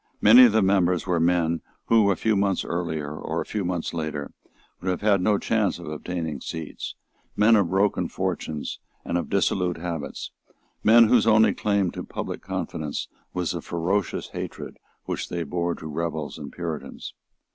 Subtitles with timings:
[0.19, 3.93] Many of the members were men who, a few months earlier or a few months
[3.93, 4.31] later,
[4.79, 6.95] would have had no chance of obtaining seats,
[7.35, 10.31] men of broken fortunes and of dissolute habits,
[10.83, 15.85] men whose only claim to public confidence was the ferocious hatred which they bore to
[15.85, 17.13] rebels and Puritans.